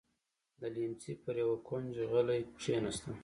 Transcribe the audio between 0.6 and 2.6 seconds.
ليمڅي پر يوه کونج غلې